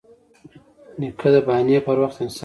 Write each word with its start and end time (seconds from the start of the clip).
نیکه 0.99 1.29
د 1.33 1.35
بانې 1.47 1.77
پر 1.85 1.97
وخت 2.03 2.17
انصاف 2.21 2.35
کوي. 2.35 2.39